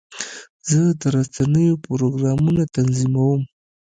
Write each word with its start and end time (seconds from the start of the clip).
زه 0.69 0.81
د 0.99 1.01
رسنیو 1.17 1.81
پروګرامونه 1.85 2.61
تنظیموم. 2.75 3.41